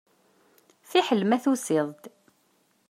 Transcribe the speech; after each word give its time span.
Fiḥel 0.89 1.21
ma 1.25 1.37
tusiḍ-d. 1.43 2.03